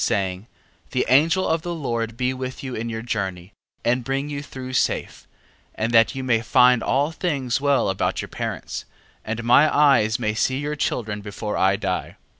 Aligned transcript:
Saying: 0.03 0.47
The 0.89 1.05
holy 1.07 1.15
angel 1.15 1.47
of 1.47 1.61
the 1.61 1.75
Lord 1.75 2.17
be 2.17 2.33
with 2.33 2.63
you 2.63 2.73
in 2.73 2.89
your 2.89 3.03
journey, 3.03 3.53
and 3.85 4.03
bring 4.03 4.29
you 4.31 4.41
through 4.41 4.73
safe, 4.73 5.27
and 5.75 5.91
that 5.93 6.15
you 6.15 6.23
may 6.23 6.41
find 6.41 6.81
all 6.81 7.11
things 7.11 7.61
well 7.61 7.87
about 7.87 8.19
your 8.19 8.27
parents, 8.29 8.85
and 9.23 9.43
my 9.43 9.71
eyes 9.71 10.17
may 10.17 10.33
see 10.33 10.57
your 10.57 10.75
children 10.75 11.21
before 11.21 11.55
I 11.55 11.75
die. 11.75 12.15